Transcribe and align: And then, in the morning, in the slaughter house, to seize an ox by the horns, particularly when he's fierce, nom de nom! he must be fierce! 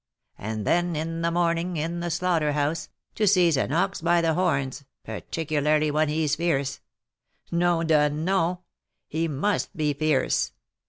And 0.39 0.65
then, 0.65 0.95
in 0.95 1.21
the 1.21 1.29
morning, 1.29 1.77
in 1.77 1.99
the 1.99 2.09
slaughter 2.09 2.53
house, 2.53 2.89
to 3.13 3.27
seize 3.27 3.55
an 3.55 3.71
ox 3.71 4.01
by 4.01 4.19
the 4.19 4.33
horns, 4.33 4.83
particularly 5.05 5.91
when 5.91 6.09
he's 6.09 6.35
fierce, 6.37 6.79
nom 7.51 7.85
de 7.85 8.09
nom! 8.09 8.57
he 9.07 9.27
must 9.27 9.77
be 9.77 9.93
fierce! 9.93 10.53